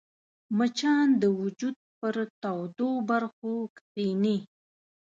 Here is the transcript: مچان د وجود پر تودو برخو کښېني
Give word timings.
مچان 0.57 1.07
د 1.21 1.23
وجود 1.41 1.75
پر 1.99 2.15
تودو 2.41 2.89
برخو 3.09 3.53
کښېني 3.75 4.37